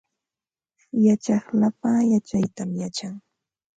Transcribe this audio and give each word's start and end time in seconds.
Yachaq 1.05 1.45
lapa 1.59 1.89
yachaytam 2.11 2.69
yachan 2.81 3.15